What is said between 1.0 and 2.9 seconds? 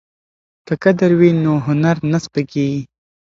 وي نو هنر نه سپکیږي.